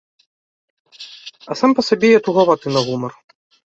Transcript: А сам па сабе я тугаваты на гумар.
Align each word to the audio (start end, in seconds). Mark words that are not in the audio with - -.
А 1.47 1.57
сам 1.59 1.71
па 1.81 1.85
сабе 1.91 2.07
я 2.17 2.25
тугаваты 2.29 2.67
на 2.77 2.81
гумар. 2.89 3.13